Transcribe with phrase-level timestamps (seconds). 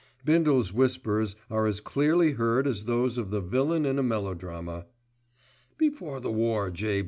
[0.25, 4.87] Bindle's whispers are as clearly heard as those of the villain in a melodrama.
[5.77, 6.99] "Before the war, J.